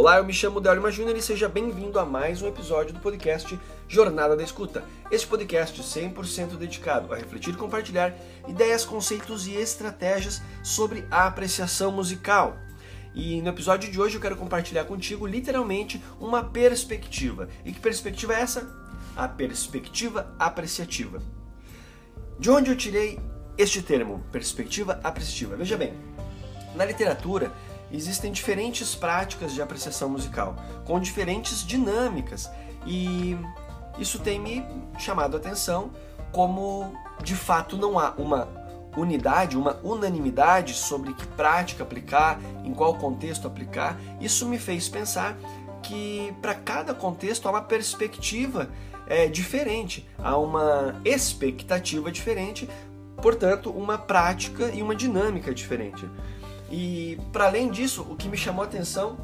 [0.00, 3.60] Olá, eu me chamo Delma Júnior e seja bem-vindo a mais um episódio do podcast
[3.86, 4.82] Jornada da Escuta.
[5.10, 8.14] Este podcast 100% dedicado a refletir e compartilhar
[8.48, 12.56] ideias, conceitos e estratégias sobre a apreciação musical.
[13.14, 17.50] E no episódio de hoje eu quero compartilhar contigo literalmente uma perspectiva.
[17.62, 18.74] E que perspectiva é essa?
[19.14, 21.20] A perspectiva apreciativa.
[22.38, 23.20] De onde eu tirei
[23.58, 25.56] este termo, perspectiva apreciativa?
[25.56, 25.92] Veja bem,
[26.74, 27.52] na literatura
[27.90, 32.50] existem diferentes práticas de apreciação musical, com diferentes dinâmicas,
[32.86, 33.36] e
[33.98, 34.64] isso tem me
[34.98, 35.90] chamado a atenção
[36.32, 38.48] como de fato não há uma
[38.96, 43.98] unidade, uma unanimidade sobre que prática aplicar, em qual contexto aplicar.
[44.20, 45.36] Isso me fez pensar
[45.82, 48.70] que para cada contexto há uma perspectiva
[49.06, 52.68] é, diferente, há uma expectativa diferente,
[53.20, 56.08] portanto, uma prática e uma dinâmica diferente.
[56.70, 59.18] E para além disso, o que me chamou a atenção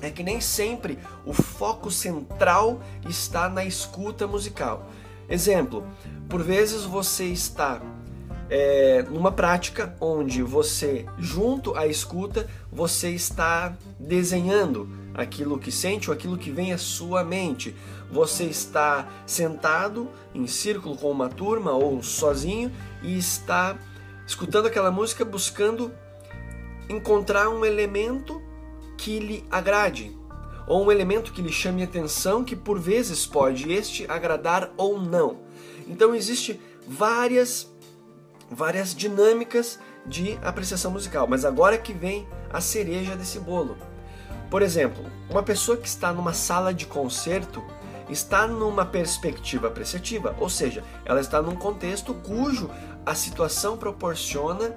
[0.00, 4.90] é que nem sempre o foco central está na escuta musical.
[5.28, 5.86] Exemplo,
[6.28, 7.80] por vezes você está
[8.50, 16.14] é, numa prática onde você, junto à escuta, você está desenhando aquilo que sente ou
[16.14, 17.74] aquilo que vem à sua mente.
[18.10, 22.70] Você está sentado em círculo com uma turma ou sozinho
[23.02, 23.78] e está
[24.26, 25.92] escutando aquela música buscando
[26.88, 28.40] encontrar um elemento
[28.96, 30.16] que lhe agrade,
[30.66, 35.38] ou um elemento que lhe chame atenção, que por vezes pode este agradar ou não.
[35.86, 37.70] Então existe várias
[38.50, 43.76] várias dinâmicas de apreciação musical, mas agora que vem a cereja desse bolo.
[44.50, 47.62] Por exemplo, uma pessoa que está numa sala de concerto
[48.10, 52.70] está numa perspectiva apreciativa, ou seja, ela está num contexto cujo
[53.06, 54.76] a situação proporciona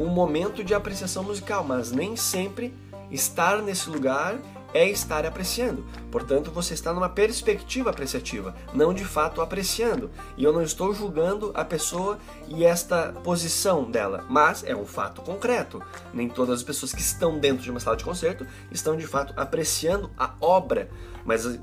[0.00, 2.74] um momento de apreciação musical, mas nem sempre
[3.10, 4.38] estar nesse lugar
[4.74, 5.86] é estar apreciando.
[6.10, 10.10] Portanto, você está numa perspectiva apreciativa, não de fato apreciando.
[10.36, 12.18] E eu não estou julgando a pessoa
[12.48, 15.80] e esta posição dela, mas é um fato concreto.
[16.12, 19.32] Nem todas as pessoas que estão dentro de uma sala de concerto estão de fato
[19.36, 20.90] apreciando a obra,
[21.24, 21.58] mas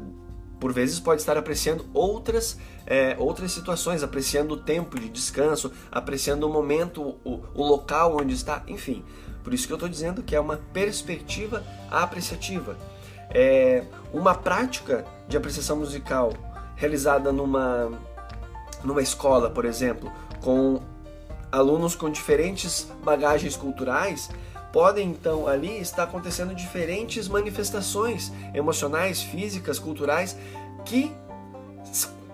[0.62, 2.56] por vezes pode estar apreciando outras,
[2.86, 8.36] é, outras situações, apreciando o tempo de descanso, apreciando o momento, o, o local onde
[8.36, 9.04] está, enfim.
[9.44, 12.78] Por isso que eu estou dizendo que é uma perspectiva apreciativa.
[13.32, 16.32] É uma prática de apreciação musical
[16.76, 17.92] realizada numa,
[18.84, 20.80] numa escola, por exemplo, com
[21.52, 24.30] alunos com diferentes bagagens culturais,
[24.72, 30.38] podem então ali estar acontecendo diferentes manifestações emocionais, físicas, culturais
[30.86, 31.12] que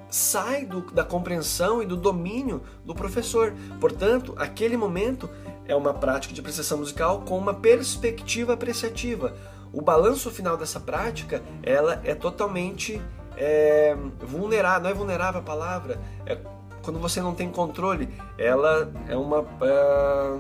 [0.10, 3.54] sai do, da compreensão e do domínio do professor.
[3.80, 5.30] Portanto, aquele momento
[5.68, 9.36] é uma prática de apreciação musical com uma perspectiva apreciativa.
[9.74, 13.02] O balanço final dessa prática, ela é totalmente
[13.36, 16.38] é, vulnerável, não é vulnerável a palavra, é
[16.82, 20.40] quando você não tem controle, ela é uma é,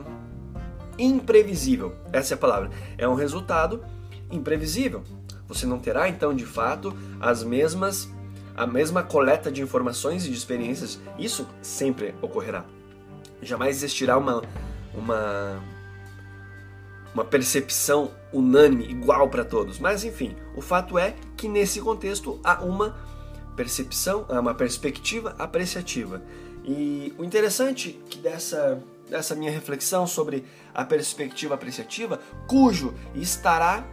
[0.97, 1.95] imprevisível.
[2.11, 2.69] Essa é a palavra.
[2.97, 3.83] É um resultado
[4.31, 5.03] imprevisível.
[5.47, 8.09] Você não terá então de fato as mesmas
[8.55, 10.99] a mesma coleta de informações e de experiências.
[11.17, 12.65] Isso sempre ocorrerá.
[13.41, 14.41] Jamais existirá uma
[14.93, 15.61] uma
[17.13, 19.79] uma percepção unânime igual para todos.
[19.79, 22.95] Mas enfim, o fato é que nesse contexto há uma
[23.55, 26.21] percepção, há uma perspectiva apreciativa.
[26.63, 33.85] E o interessante que dessa dessa minha reflexão sobre a perspectiva apreciativa, cujo estará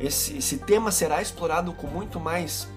[0.00, 2.68] esse, esse tema será explorado com muito mais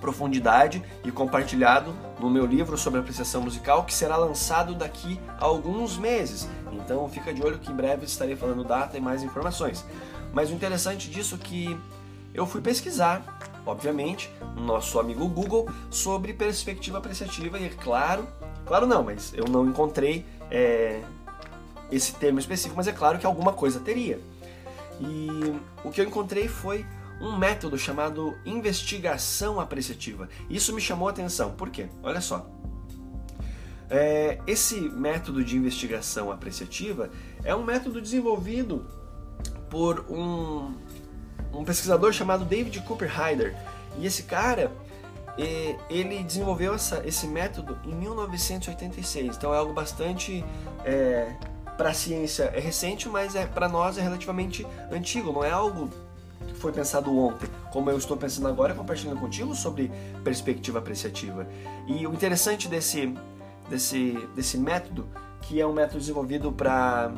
[0.00, 5.96] profundidade e compartilhado no meu livro sobre apreciação musical, que será lançado daqui a alguns
[5.96, 6.48] meses.
[6.72, 9.84] Então fica de olho que em breve estarei falando data e mais informações.
[10.32, 11.78] Mas o interessante disso é que
[12.34, 13.22] eu fui pesquisar,
[13.64, 18.26] obviamente, no nosso amigo Google, sobre perspectiva apreciativa e é claro,
[18.72, 21.02] claro não, mas eu não encontrei é,
[21.90, 24.18] esse termo específico, mas é claro que alguma coisa teria.
[24.98, 25.28] E
[25.84, 26.86] o que eu encontrei foi
[27.20, 30.26] um método chamado investigação apreciativa.
[30.48, 31.86] Isso me chamou a atenção, por quê?
[32.02, 32.50] Olha só.
[33.90, 37.10] É, esse método de investigação apreciativa
[37.44, 38.86] é um método desenvolvido
[39.68, 40.72] por um,
[41.52, 43.54] um pesquisador chamado David Cooper Hyder.
[43.98, 44.72] E esse cara,
[45.38, 49.36] ele desenvolveu essa, esse método em 1986.
[49.36, 50.44] Então é algo bastante
[50.84, 51.34] é,
[51.76, 55.32] para a ciência é recente, mas é para nós é relativamente antigo.
[55.32, 55.90] Não é algo
[56.46, 59.90] que foi pensado ontem, como eu estou pensando agora, compartilhando contigo sobre
[60.22, 61.46] perspectiva apreciativa.
[61.86, 63.14] E o interessante desse
[63.68, 65.06] desse desse método,
[65.40, 67.12] que é um método desenvolvido para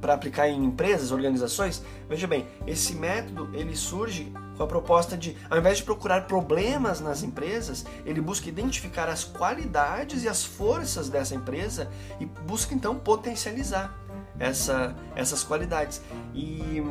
[0.00, 4.32] para aplicar em empresas, organizações, veja bem, esse método ele surge
[4.62, 9.24] com a proposta de, ao invés de procurar problemas nas empresas, ele busca identificar as
[9.24, 13.92] qualidades e as forças dessa empresa e busca então potencializar
[14.38, 16.00] essa, essas qualidades.
[16.32, 16.82] E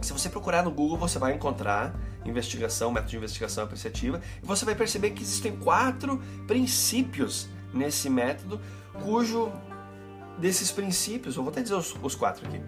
[0.00, 1.94] se você procurar no Google, você vai encontrar
[2.24, 8.60] investigação, método de investigação apreciativa, e você vai perceber que existem quatro princípios nesse método,
[9.04, 9.52] cujo
[10.38, 12.60] desses princípios, eu vou até dizer os, os quatro aqui.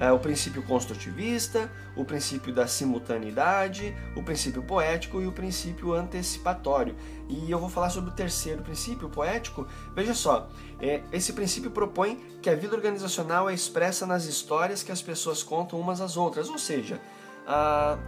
[0.00, 6.96] É, o princípio construtivista, o princípio da simultaneidade, o princípio poético e o princípio antecipatório.
[7.28, 9.68] E eu vou falar sobre o terceiro princípio, o poético.
[9.94, 10.48] Veja só,
[10.80, 15.42] é, esse princípio propõe que a vida organizacional é expressa nas histórias que as pessoas
[15.42, 16.98] contam umas às outras, ou seja,
[17.46, 17.98] a,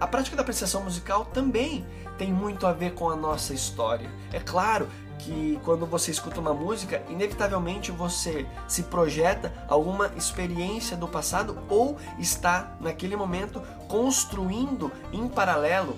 [0.00, 1.84] a prática da apreciação musical também
[2.16, 4.10] tem muito a ver com a nossa história.
[4.32, 4.88] É claro
[5.18, 11.96] que quando você escuta uma música, inevitavelmente você se projeta alguma experiência do passado ou
[12.18, 15.96] está naquele momento construindo em paralelo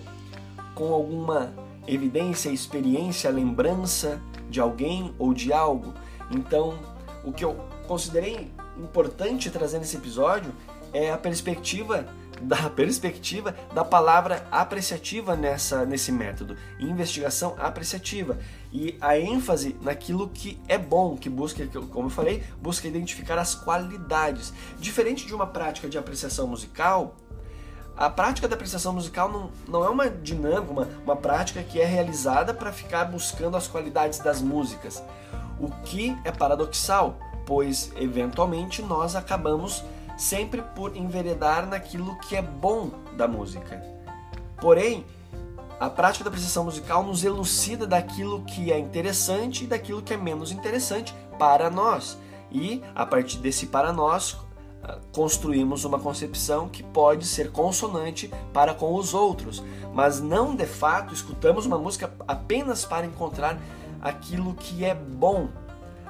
[0.74, 1.52] com alguma
[1.86, 5.94] evidência, experiência, lembrança de alguém ou de algo.
[6.30, 6.78] Então,
[7.24, 7.56] o que eu
[7.86, 10.52] considerei importante trazer nesse episódio
[10.92, 12.06] é a perspectiva
[12.40, 18.38] da perspectiva da palavra apreciativa nessa, nesse método, investigação apreciativa
[18.72, 23.54] e a ênfase naquilo que é bom, que busca, como eu falei, busca identificar as
[23.54, 24.52] qualidades.
[24.78, 27.14] Diferente de uma prática de apreciação musical,
[27.96, 31.84] a prática da apreciação musical não, não é uma dinâmica, uma, uma prática que é
[31.84, 35.00] realizada para ficar buscando as qualidades das músicas,
[35.60, 37.16] o que é paradoxal,
[37.46, 39.84] pois eventualmente nós acabamos
[40.16, 43.82] sempre por enveredar naquilo que é bom da música.
[44.60, 45.04] Porém,
[45.78, 50.16] a prática da apreciação musical nos elucida daquilo que é interessante e daquilo que é
[50.16, 52.18] menos interessante para nós.
[52.50, 54.36] E a partir desse para nós,
[54.82, 59.62] ah, construímos uma concepção que pode ser consonante para com os outros,
[59.92, 63.58] mas não de fato escutamos uma música apenas para encontrar
[64.00, 65.48] aquilo que é bom,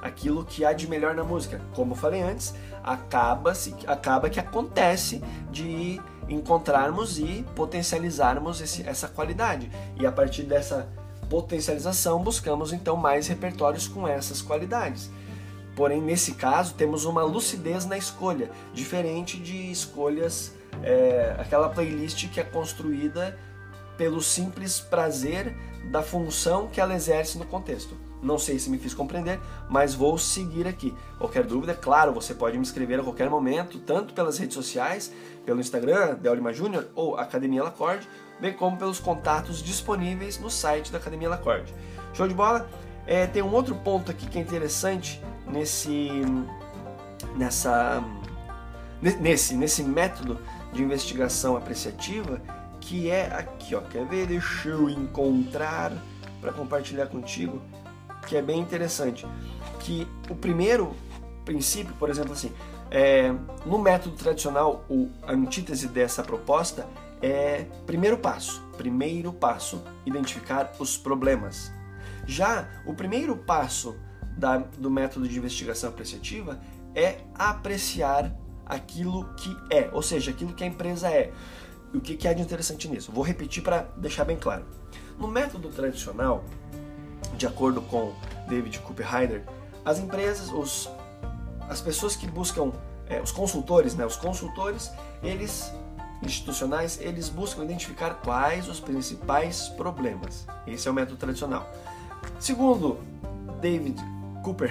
[0.02, 1.60] aquilo que há de melhor na música.
[1.74, 2.54] Como falei antes,
[2.84, 9.70] acaba, -se, acaba que acontece de encontrarmos e potencializarmos esse, essa qualidade.
[9.98, 10.88] E a partir dessa
[11.28, 15.10] potencialização, buscamos então mais repertórios com essas qualidades.
[15.74, 20.52] Porém, nesse caso, temos uma lucidez na escolha, diferente de escolhas,
[20.82, 23.36] é, aquela playlist que é construída
[23.96, 25.54] pelo simples prazer
[25.90, 27.96] da função que ela exerce no contexto.
[28.24, 29.38] Não sei se me fiz compreender,
[29.68, 30.94] mas vou seguir aqui.
[31.18, 35.12] Qualquer dúvida, claro, você pode me escrever a qualquer momento, tanto pelas redes sociais,
[35.44, 38.08] pelo Instagram, Deolima Júnior ou Academia Lacorde,
[38.40, 41.74] bem como pelos contatos disponíveis no site da Academia Lacorde.
[42.14, 42.66] Show de bola?
[43.06, 46.08] É, tem um outro ponto aqui que é interessante nesse,
[47.36, 48.02] nessa,
[49.20, 50.38] nesse, nesse método
[50.72, 52.40] de investigação apreciativa,
[52.80, 53.82] que é aqui, ó.
[53.82, 54.26] Quer ver?
[54.26, 55.92] Deixa eu encontrar
[56.40, 57.60] para compartilhar contigo
[58.24, 59.26] que é bem interessante.
[59.80, 60.94] Que o primeiro
[61.44, 62.52] princípio, por exemplo, assim,
[62.90, 63.32] é,
[63.66, 66.86] no método tradicional, o, a antítese dessa proposta
[67.20, 68.62] é primeiro passo.
[68.76, 71.72] Primeiro passo, identificar os problemas.
[72.26, 73.96] Já o primeiro passo
[74.36, 76.60] da, do método de investigação apreciativa
[76.94, 78.34] é apreciar
[78.66, 81.32] aquilo que é, ou seja, aquilo que a empresa é.
[81.92, 83.12] O que, que há de interessante nisso?
[83.12, 84.64] Vou repetir para deixar bem claro.
[85.18, 86.44] No método tradicional,
[87.44, 88.14] de acordo com
[88.48, 89.06] David Cooper
[89.84, 90.88] as empresas, os,
[91.68, 92.72] as pessoas que buscam,
[93.06, 94.90] é, os consultores, né, os consultores,
[95.22, 95.70] eles
[96.22, 100.46] institucionais, eles buscam identificar quais os principais problemas.
[100.66, 101.70] Esse é o método tradicional.
[102.40, 102.98] Segundo
[103.60, 104.00] David
[104.42, 104.70] Cooper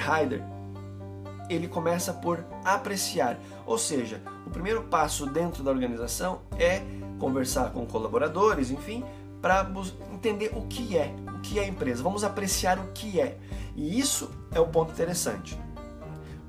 [1.47, 3.37] ele começa por apreciar,
[3.67, 6.81] ou seja, o primeiro passo dentro da organização é
[7.19, 9.05] conversar com colaboradores, enfim,
[9.43, 9.69] para
[10.13, 12.01] entender o que é, o que é a empresa.
[12.01, 13.37] Vamos apreciar o que é.
[13.75, 15.59] E isso é o ponto interessante.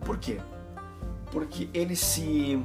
[0.04, 0.40] Por quê?
[1.32, 2.64] Porque ele se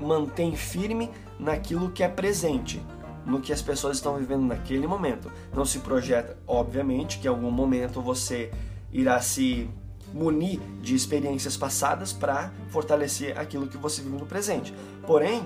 [0.00, 2.82] mantém firme naquilo que é presente,
[3.26, 5.30] no que as pessoas estão vivendo naquele momento.
[5.52, 8.50] Não se projeta, obviamente, que em algum momento você
[8.90, 9.68] irá se
[10.14, 14.72] munir de experiências passadas para fortalecer aquilo que você vive no presente.
[15.06, 15.44] Porém,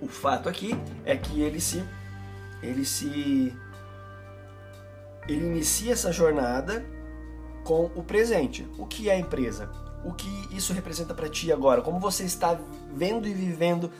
[0.00, 1.82] o fato aqui é que ele se
[2.64, 3.54] ele se
[5.28, 6.84] ele inicia essa jornada
[7.64, 8.66] com o presente.
[8.78, 9.70] O que é a empresa?
[10.04, 11.80] O que isso representa para ti agora?
[11.80, 12.58] Como você está
[12.94, 13.90] vendo e vivendo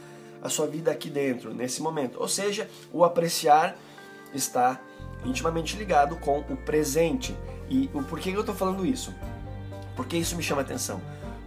[0.42, 2.21] a sua vida aqui dentro, nesse momento?
[2.21, 3.76] Ou seja, o apreciar
[4.35, 4.78] está
[5.25, 7.35] intimamente ligado com o presente.
[7.71, 9.14] E o porquê eu estou falando isso?
[9.97, 11.00] Porque isso me chama atenção?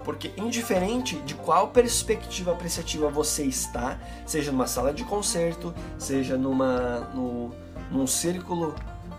[0.07, 7.01] Porque indiferente de qual perspectiva apreciativa você está, seja numa sala de concerto, seja numa
[7.13, 7.51] no,
[7.91, 8.73] num círculo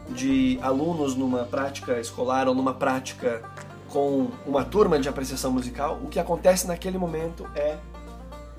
[0.08, 3.42] de alunos numa prática escolar ou numa prática
[3.90, 7.76] com uma turma de apreciação musical, o que acontece naquele momento é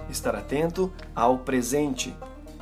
[0.08, 2.16] estar atento ao presente.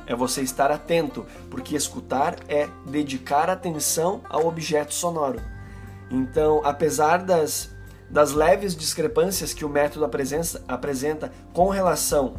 [0.06, 5.42] É você estar atento, porque escutar é dedicar atenção ao objeto sonoro.
[6.10, 7.76] Então, apesar das,
[8.10, 12.34] das leves discrepâncias que o método apresenta, com relação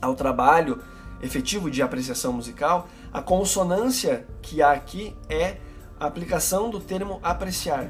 [0.00, 0.82] ao trabalho
[1.22, 5.56] efetivo de apreciação musical, a consonância que há aqui é
[5.98, 7.88] a aplicação do termo apreciar.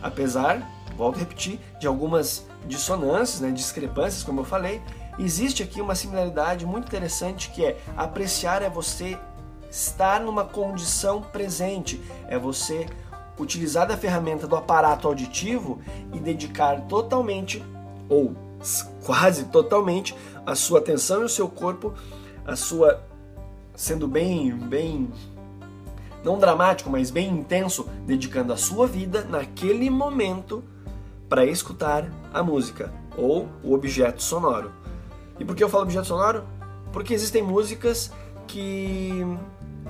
[0.00, 0.62] Apesar,
[0.96, 4.80] volto a repetir, de algumas dissonâncias, né, discrepâncias, como eu falei,
[5.18, 9.18] existe aqui uma similaridade muito interessante que é apreciar é você
[9.70, 12.86] estar numa condição presente, é você
[13.38, 15.80] utilizar da ferramenta do aparato auditivo
[16.12, 17.62] e dedicar totalmente
[18.08, 18.34] ou
[19.04, 20.14] quase totalmente
[20.44, 21.94] a sua atenção e o seu corpo,
[22.46, 23.02] a sua
[23.74, 25.08] sendo bem bem
[26.24, 30.64] não dramático, mas bem intenso, dedicando a sua vida naquele momento
[31.28, 34.72] para escutar a música ou o objeto sonoro.
[35.38, 36.44] E por que eu falo objeto sonoro?
[36.92, 38.10] Porque existem músicas
[38.46, 39.24] que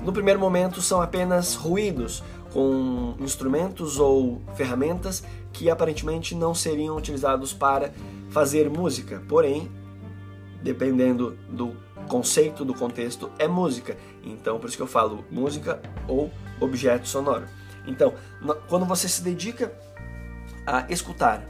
[0.02, 7.52] no primeiro momento são apenas ruídos, com instrumentos ou ferramentas que aparentemente não seriam utilizados
[7.52, 7.92] para
[8.30, 9.22] fazer música.
[9.28, 9.70] Porém,
[10.62, 11.76] dependendo do
[12.08, 13.96] conceito do contexto, é música.
[14.24, 17.46] Então, por isso que eu falo música ou objeto sonoro.
[17.86, 18.14] Então,
[18.68, 19.72] quando você se dedica
[20.66, 21.42] a escutar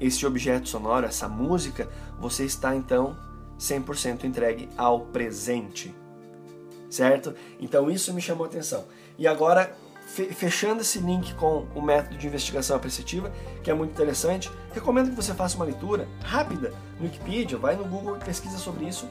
[0.00, 1.88] este objeto sonoro, essa música,
[2.18, 3.16] você está então
[3.58, 5.94] 100% entregue ao presente.
[6.90, 7.34] Certo?
[7.60, 8.84] Então isso me chamou a atenção.
[9.22, 9.72] E agora,
[10.34, 13.30] fechando esse link com o método de investigação apreciativa,
[13.62, 17.84] que é muito interessante, recomendo que você faça uma leitura rápida no Wikipedia, vai no
[17.84, 19.08] Google e pesquisa sobre isso.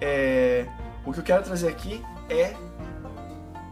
[0.00, 0.66] É...
[1.04, 2.54] O que eu quero trazer aqui é,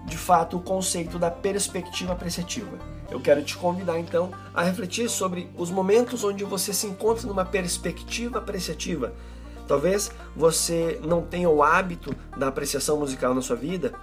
[0.05, 2.77] de fato, o conceito da perspectiva apreciativa
[3.11, 7.47] eu quero te convidar então a refletir sobre os momentos onde você se encontra numa
[7.47, 9.15] perspectiva apreciativa.
[9.67, 13.95] Talvez você não tenha o hábito da apreciação musical na sua vida,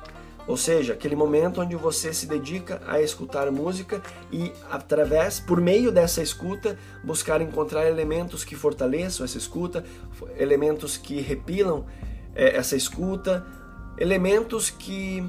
[0.47, 5.91] ou seja, aquele momento onde você se dedica a escutar música e através, por meio
[5.91, 9.83] dessa escuta, buscar encontrar elementos que fortaleçam essa escuta,
[10.37, 11.85] elementos que repilam
[12.35, 13.45] é, essa escuta,
[13.97, 15.23] elementos que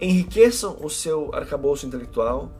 [0.00, 2.52] enriqueçam o seu arcabouço intelectual,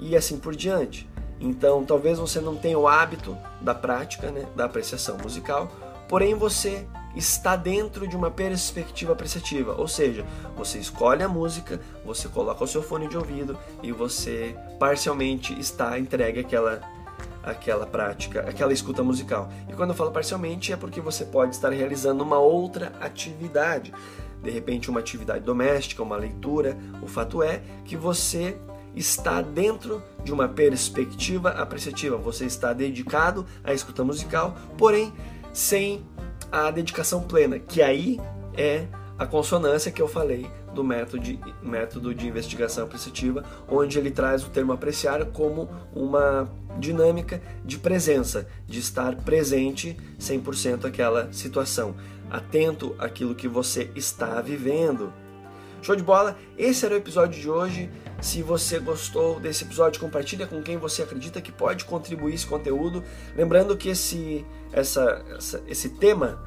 [0.00, 1.08] e assim por diante.
[1.38, 5.70] Então, talvez você não tenha o hábito da prática, né, da apreciação musical,
[6.08, 10.24] porém você está dentro de uma perspectiva apreciativa, ou seja,
[10.56, 15.98] você escolhe a música, você coloca o seu fone de ouvido e você parcialmente está
[15.98, 16.80] entregue àquela
[17.42, 19.50] aquela prática, aquela escuta musical.
[19.68, 23.92] E quando eu falo parcialmente é porque você pode estar realizando uma outra atividade,
[24.42, 26.76] de repente uma atividade doméstica, uma leitura.
[27.02, 28.58] O fato é que você
[28.94, 32.16] está dentro de uma perspectiva apreciativa.
[32.16, 35.12] Você está dedicado à escuta musical, porém
[35.52, 36.04] sem
[36.50, 38.20] a dedicação plena, que aí
[38.56, 38.86] é
[39.18, 44.44] a consonância que eu falei do método de, método de investigação apreciativa, onde ele traz
[44.44, 51.94] o termo apreciar como uma dinâmica de presença, de estar presente 100% aquela situação,
[52.30, 55.12] atento àquilo que você está vivendo.
[55.82, 56.36] Show de bola?
[56.58, 57.90] Esse era o episódio de hoje.
[58.20, 63.02] Se você gostou desse episódio, compartilha com quem você acredita que pode contribuir esse conteúdo.
[63.34, 66.38] Lembrando que esse, essa, essa, esse tema,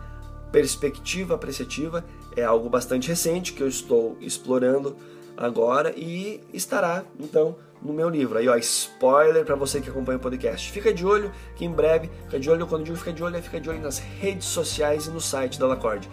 [0.52, 4.96] perspectiva apreciativa, é algo bastante recente que eu estou explorando
[5.36, 8.38] agora e estará então no meu livro.
[8.38, 10.72] Aí, ó, spoiler para você que acompanha o podcast.
[10.72, 13.42] Fica de olho que em breve, fica de olho, quando digo fica de olho, é
[13.42, 16.08] fica de olho nas redes sociais e no site da Lacorde.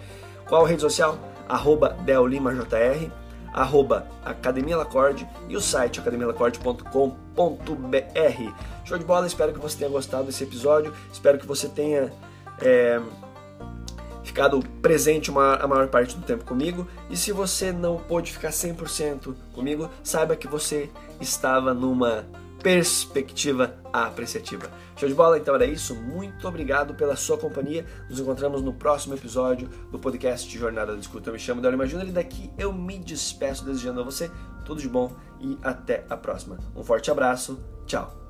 [0.47, 1.30] Qual rede social?
[1.51, 3.11] Arroba DelLimaJR
[3.53, 8.53] arroba Academia Lacorde e o site academialacorde.com.br.
[8.85, 12.11] Show de bola, espero que você tenha gostado desse episódio, espero que você tenha
[12.61, 13.01] é,
[14.23, 16.87] ficado presente uma, a maior parte do tempo comigo.
[17.09, 20.89] E se você não pôde ficar 100% comigo, saiba que você
[21.19, 22.25] estava numa
[22.61, 24.69] perspectiva apreciativa.
[24.95, 25.37] Show de bola?
[25.37, 25.95] Então era isso.
[25.95, 27.85] Muito obrigado pela sua companhia.
[28.09, 31.29] Nos encontramos no próximo episódio do podcast Jornada da Escuta.
[31.29, 34.29] Eu me chamo Délio Júnior e daqui eu me despeço desejando a você
[34.65, 36.57] tudo de bom e até a próxima.
[36.75, 37.59] Um forte abraço.
[37.85, 38.20] Tchau.